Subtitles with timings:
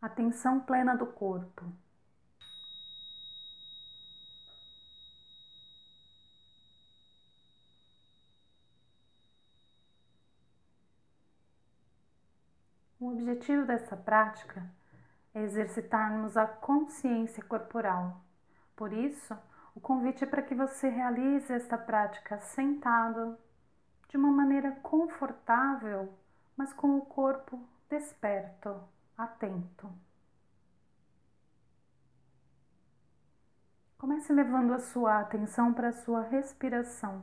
[0.00, 1.64] atenção plena do corpo.
[12.98, 14.70] O objetivo dessa prática
[15.34, 18.20] é exercitarmos a consciência corporal.
[18.76, 19.34] Por isso,
[19.74, 23.38] o convite é para que você realize esta prática sentado,
[24.08, 26.12] de uma maneira confortável,
[26.56, 27.58] mas com o corpo
[27.88, 28.82] desperto,
[29.22, 29.88] atento.
[33.98, 37.22] Comece levando a sua atenção para a sua respiração.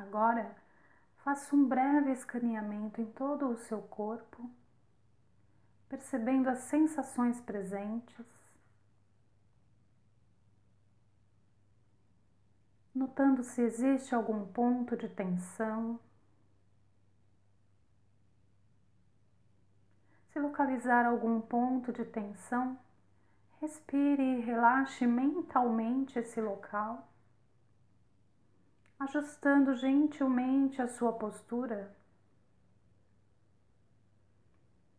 [0.00, 0.56] Agora,
[1.18, 4.50] faça um breve escaneamento em todo o seu corpo,
[5.90, 8.26] percebendo as sensações presentes,
[12.94, 16.00] notando se existe algum ponto de tensão.
[20.32, 22.78] Se localizar algum ponto de tensão,
[23.60, 27.09] respire e relaxe mentalmente esse local
[29.00, 31.96] ajustando gentilmente a sua postura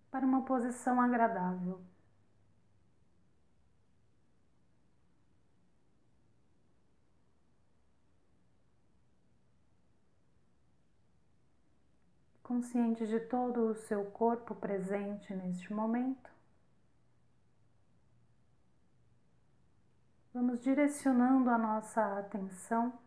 [0.09, 1.79] para uma posição agradável.
[12.41, 16.29] Consciente de todo o seu corpo presente neste momento,
[20.33, 22.99] vamos direcionando a nossa atenção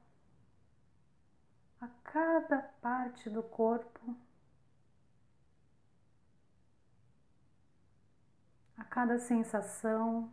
[1.84, 4.16] a cada parte do corpo,
[8.78, 10.32] a cada sensação,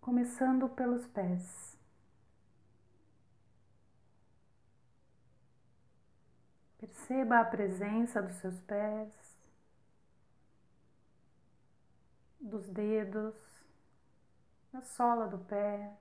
[0.00, 1.78] começando pelos pés.
[6.78, 9.14] Perceba a presença dos seus pés,
[12.40, 13.36] dos dedos,
[14.72, 15.96] da sola do pé.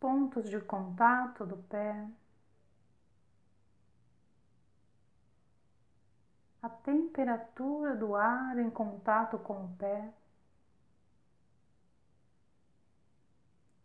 [0.00, 2.08] Pontos de contato do pé,
[6.62, 10.12] a temperatura do ar em contato com o pé.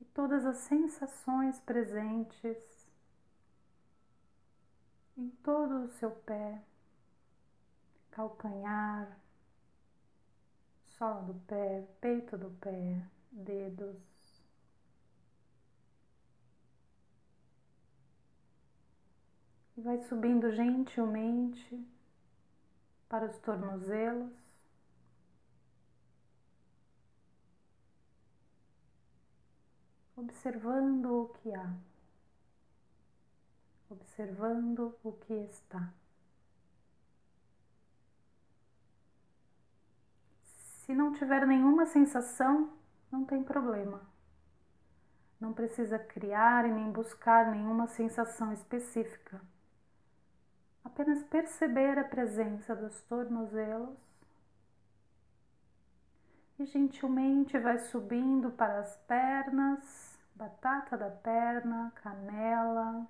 [0.01, 2.83] E todas as sensações presentes
[5.17, 6.61] em todo o seu pé,
[8.11, 9.17] calcanhar,
[10.97, 14.12] sola do pé, peito do pé, dedos.
[19.75, 21.87] E vai subindo gentilmente
[23.09, 24.31] para os tornozelos.
[30.15, 31.75] Observando o que há,
[33.89, 35.91] observando o que está.
[40.43, 42.71] Se não tiver nenhuma sensação,
[43.11, 44.01] não tem problema.
[45.39, 49.41] Não precisa criar e nem buscar nenhuma sensação específica
[50.83, 53.97] apenas perceber a presença dos tornozelos
[56.59, 63.07] e gentilmente vai subindo para as pernas, batata da perna, canela.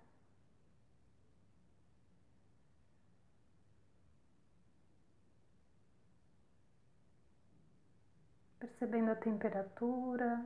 [8.59, 10.45] Percebendo a temperatura,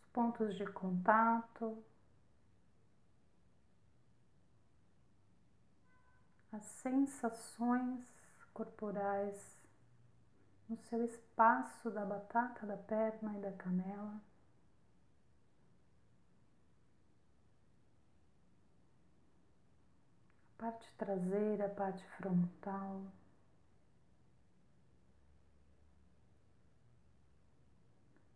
[0.00, 1.84] os pontos de contato.
[6.56, 8.02] As sensações
[8.54, 9.58] corporais
[10.68, 14.20] no seu espaço da batata da perna e da canela.
[20.54, 23.02] A parte traseira, a parte frontal.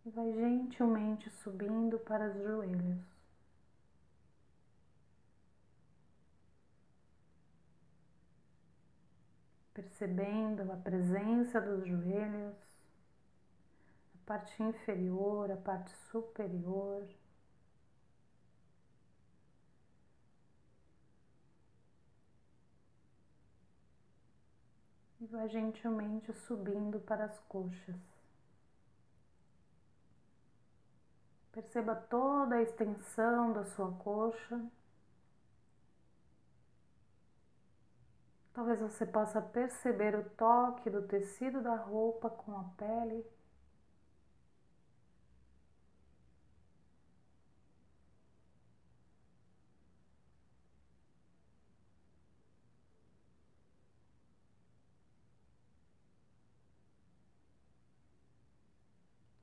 [0.04, 3.19] E vai gentilmente subindo para os joelhos.
[9.80, 12.54] percebendo a presença dos joelhos,
[14.14, 17.08] a parte inferior, a parte superior.
[25.18, 27.96] E vai gentilmente subindo para as coxas.
[31.52, 34.60] Perceba toda a extensão da sua coxa.
[38.60, 43.24] Talvez você possa perceber o toque do tecido da roupa com a pele.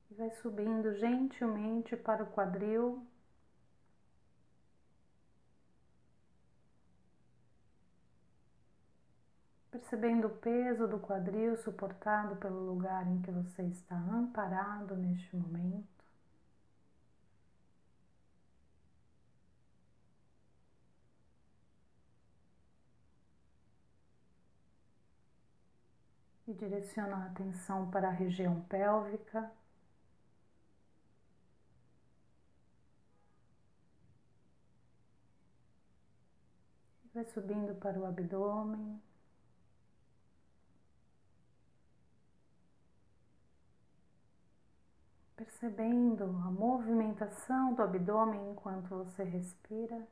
[0.08, 3.04] E vai subindo gentilmente para o quadril.
[9.78, 15.86] Percebendo o peso do quadril suportado pelo lugar em que você está amparado neste momento.
[26.46, 29.50] E direciona a atenção para a região pélvica.
[37.14, 39.07] Vai subindo para o abdômen.
[45.58, 50.06] Percebendo a movimentação do abdômen enquanto você respira.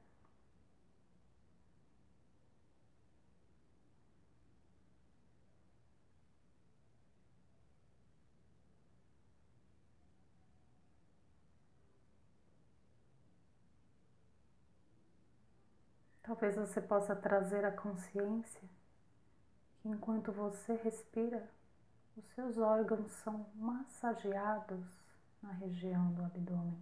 [16.25, 18.69] Talvez você possa trazer a consciência
[19.81, 21.49] que enquanto você respira,
[22.17, 25.06] os seus órgãos são massageados
[25.43, 26.79] na região do abdômen.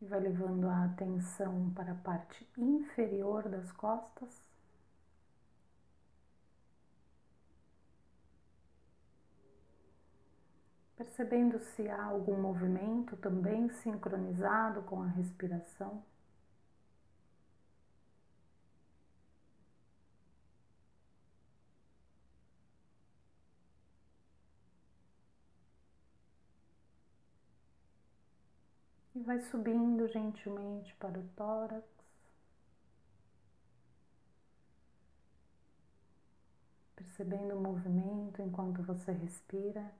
[0.00, 4.57] E vai levando a atenção para a parte inferior das costas.
[10.98, 16.02] Percebendo se há algum movimento também sincronizado com a respiração.
[29.14, 31.86] E vai subindo gentilmente para o tórax.
[36.96, 39.92] Percebendo o movimento enquanto você respira.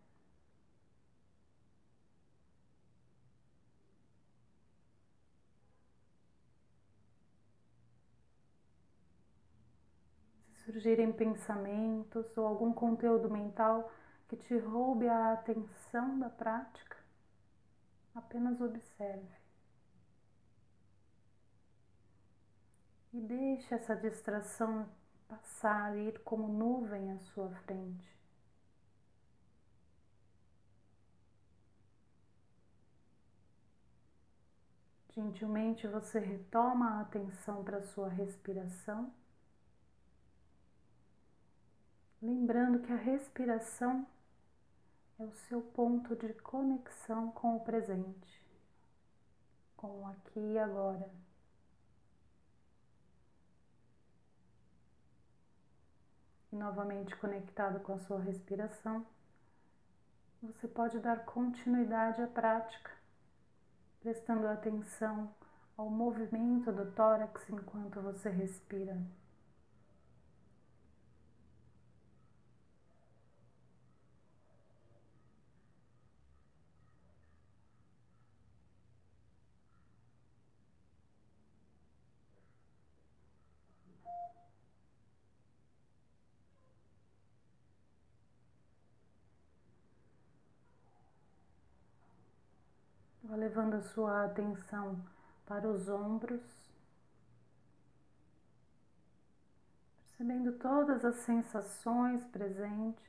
[10.68, 13.90] Surgirem pensamentos ou algum conteúdo mental
[14.28, 16.98] que te roube a atenção da prática,
[18.14, 19.38] apenas observe.
[23.14, 24.86] E deixe essa distração
[25.26, 28.18] passar, ir como nuvem à sua frente.
[35.14, 39.10] Gentilmente você retoma a atenção para a sua respiração.
[42.20, 44.06] Lembrando que a respiração
[45.18, 48.42] é o seu ponto de conexão com o presente,
[49.76, 51.10] com o aqui e agora.
[56.50, 59.06] E novamente conectado com a sua respiração,
[60.42, 62.90] você pode dar continuidade à prática,
[64.00, 65.32] prestando atenção
[65.76, 68.96] ao movimento do tórax enquanto você respira.
[93.38, 94.98] Levando a sua atenção
[95.46, 96.42] para os ombros,
[99.96, 103.08] percebendo todas as sensações presentes.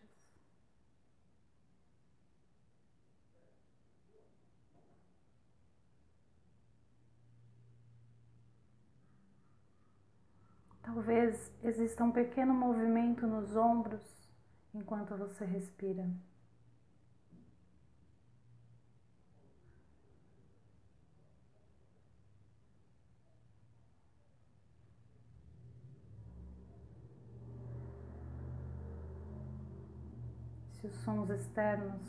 [10.84, 14.02] Talvez exista um pequeno movimento nos ombros
[14.74, 16.10] enquanto você respira.
[30.80, 32.02] Se os sons externos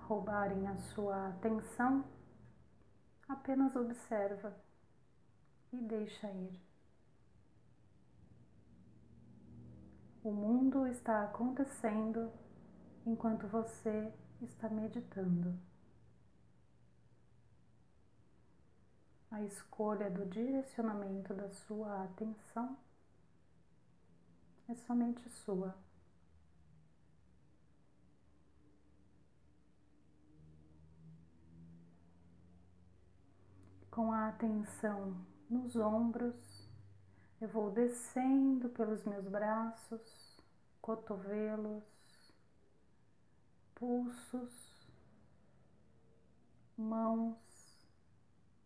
[0.00, 2.04] roubarem a sua atenção,
[3.26, 4.54] apenas observa
[5.72, 6.60] e deixa ir.
[10.22, 12.30] O mundo está acontecendo
[13.06, 14.12] enquanto você
[14.42, 15.58] está meditando.
[19.30, 22.76] A escolha do direcionamento da sua atenção
[24.68, 25.85] é somente sua.
[33.96, 35.16] Com a atenção
[35.48, 36.68] nos ombros,
[37.40, 40.38] eu vou descendo pelos meus braços,
[40.82, 41.82] cotovelos,
[43.74, 44.86] pulsos,
[46.76, 47.38] mãos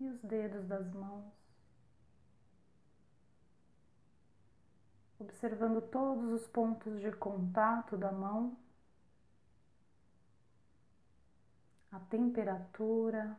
[0.00, 1.32] e os dedos das mãos,
[5.16, 8.58] observando todos os pontos de contato da mão,
[11.92, 13.38] a temperatura.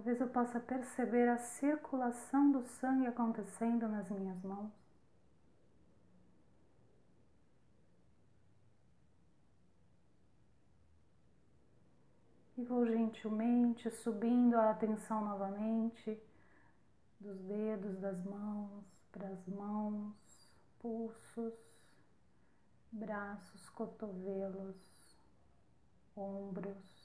[0.00, 4.72] Talvez eu possa perceber a circulação do sangue acontecendo nas minhas mãos.
[12.56, 16.18] E vou gentilmente subindo a atenção novamente
[17.20, 20.16] dos dedos das mãos para as mãos,
[20.78, 21.52] pulsos,
[22.90, 24.78] braços, cotovelos,
[26.16, 26.99] ombros.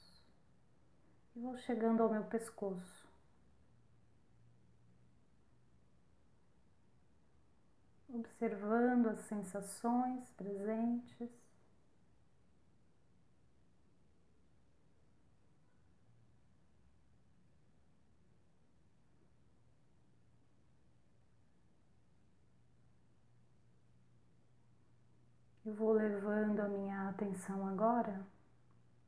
[1.36, 3.06] E vou chegando ao meu pescoço.
[8.08, 11.28] Observando as sensações presentes.
[25.66, 28.26] Eu vou levando a minha atenção agora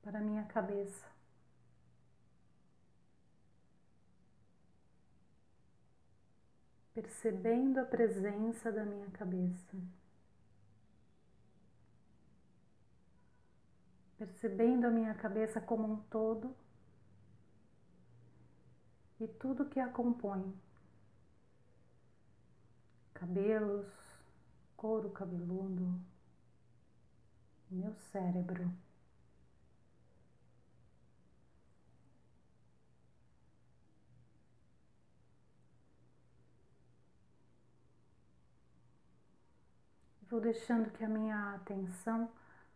[0.02, 1.17] para a minha cabeça.
[7.00, 9.76] Percebendo a presença da minha cabeça.
[14.19, 16.52] Percebendo a minha cabeça como um todo
[19.21, 20.52] e tudo que a compõe.
[23.14, 23.87] Cabelos,
[24.76, 26.00] couro cabeludo,
[27.71, 28.69] meu cérebro.
[40.30, 42.30] Vou deixando que a minha atenção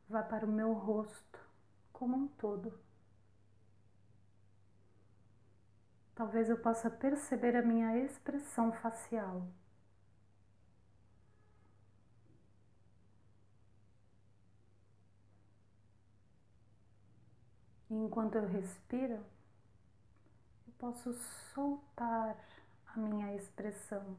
[0.08, 1.38] vá para o meu rosto
[1.92, 2.72] como um todo.
[6.14, 9.46] Talvez eu possa perceber a minha expressão facial.
[17.90, 19.22] E enquanto eu respiro,
[20.66, 21.12] eu posso
[21.54, 22.36] soltar
[22.86, 24.16] a minha expressão.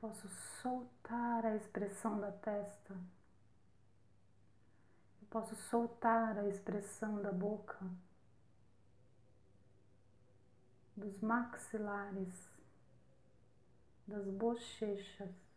[0.00, 0.26] Posso
[0.62, 2.94] soltar a expressão da testa.
[5.20, 7.78] Eu posso soltar a expressão da boca,
[10.96, 12.48] dos maxilares,
[14.06, 15.49] das bochechas.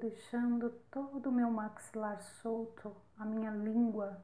[0.00, 4.22] Deixando todo o meu maxilar solto, a minha língua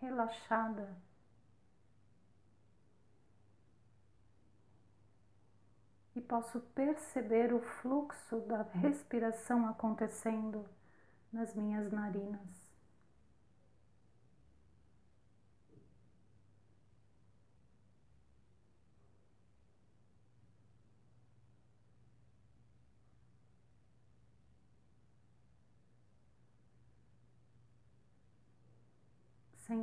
[0.00, 0.96] relaxada.
[6.14, 10.64] E posso perceber o fluxo da respiração acontecendo
[11.32, 12.67] nas minhas narinas.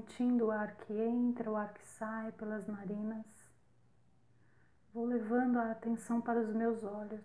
[0.06, 3.26] Sentindo o ar que entra, o ar que sai pelas narinas.
[4.94, 7.24] Vou levando a atenção para os meus olhos,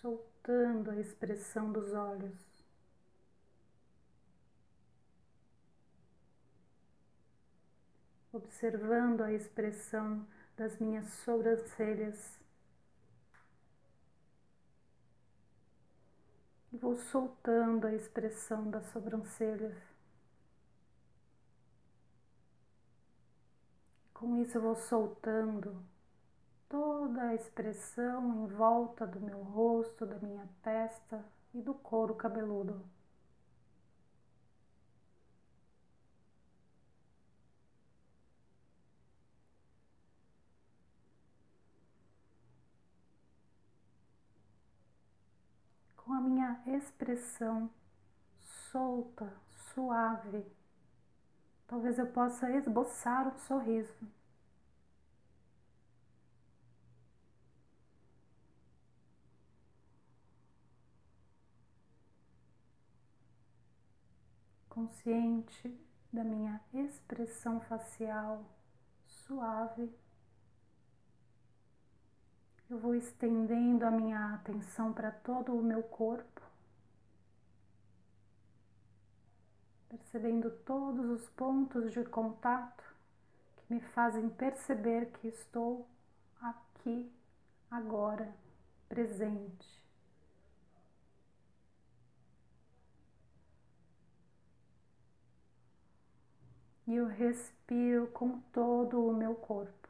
[0.00, 2.34] soltando a expressão dos olhos.
[8.32, 10.26] Observando a expressão
[10.56, 12.38] das minhas sobrancelhas
[16.76, 19.74] e vou soltando a expressão das sobrancelhas.
[24.12, 25.82] Com isso, eu vou soltando
[26.68, 32.84] toda a expressão em volta do meu rosto, da minha testa e do couro cabeludo.
[46.06, 47.68] Com a minha expressão
[48.70, 49.28] solta,
[49.74, 50.46] suave,
[51.66, 54.06] talvez eu possa esboçar um sorriso.
[64.68, 65.74] consciente
[66.12, 68.44] da minha expressão facial
[69.06, 69.90] suave,
[72.68, 76.42] eu vou estendendo a minha atenção para todo o meu corpo,
[79.88, 82.84] percebendo todos os pontos de contato
[83.56, 85.86] que me fazem perceber que estou
[86.40, 87.10] aqui,
[87.70, 88.34] agora,
[88.88, 89.76] presente.
[96.86, 99.85] e eu respiro com todo o meu corpo.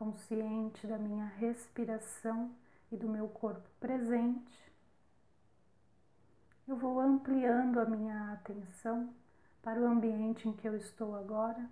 [0.00, 2.50] Consciente da minha respiração
[2.90, 4.72] e do meu corpo presente,
[6.66, 9.14] eu vou ampliando a minha atenção
[9.60, 11.68] para o ambiente em que eu estou agora.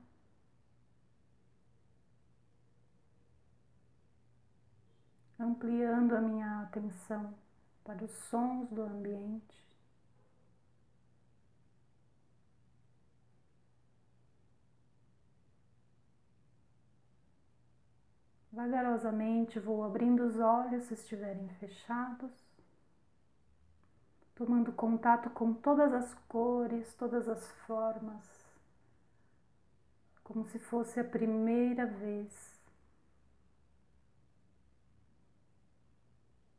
[5.40, 7.32] Ampliando a minha atenção
[7.82, 9.67] para os sons do ambiente.
[18.58, 22.32] Vagarosamente vou abrindo os olhos se estiverem fechados
[24.34, 28.24] tomando contato com todas as cores, todas as formas,
[30.24, 32.60] como se fosse a primeira vez.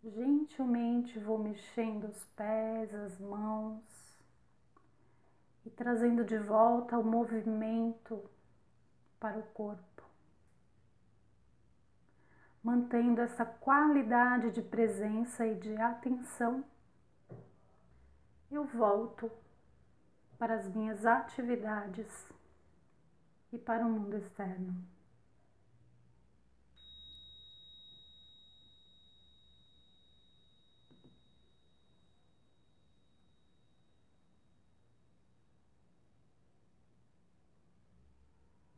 [0.01, 3.83] Gentilmente vou mexendo os pés, as mãos
[5.65, 8.23] e trazendo de volta o movimento
[9.19, 9.88] para o corpo,
[12.63, 16.63] mantendo essa qualidade de presença e de atenção
[18.51, 19.31] eu volto
[20.37, 22.27] para as minhas atividades
[23.51, 24.83] e para o mundo externo.